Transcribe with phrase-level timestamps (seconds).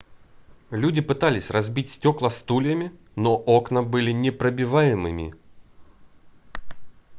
[0.71, 5.35] люди пытались разбить стекла стульями но окна были непробиваемыми